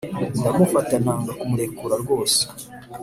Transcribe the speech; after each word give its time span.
ndamufata 0.39 0.95
nanga 1.03 1.31
kumurekura 1.39 1.95
rwose 2.03 2.41